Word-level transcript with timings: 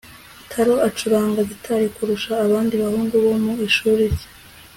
taro 0.51 0.73
acuranga 0.87 1.39
gitari 1.49 1.87
kurusha 1.95 2.31
abandi 2.45 2.73
bahungu 2.83 3.13
bo 3.23 3.33
mu 3.43 3.53
ishuri 3.67 4.03
rye 4.15 4.27